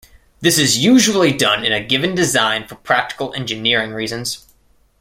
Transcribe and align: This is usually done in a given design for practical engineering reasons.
This 0.39 0.57
is 0.57 0.79
usually 0.83 1.31
done 1.31 1.63
in 1.63 1.71
a 1.71 1.79
given 1.79 2.15
design 2.15 2.67
for 2.67 2.73
practical 2.73 3.35
engineering 3.35 3.93
reasons. 3.93 4.51